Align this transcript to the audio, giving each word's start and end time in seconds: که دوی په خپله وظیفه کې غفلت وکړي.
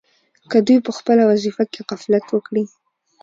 که 0.51 0.57
دوی 0.67 0.79
په 0.85 0.91
خپله 0.97 1.23
وظیفه 1.31 1.63
کې 1.71 1.81
غفلت 1.89 2.25
وکړي. 2.31 2.63